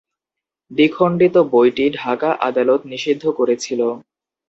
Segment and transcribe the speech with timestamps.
[0.71, 3.87] দ্বিখণ্ডিত বইটি ঢাকা আদালত নিষিদ্ধ করেছিলো।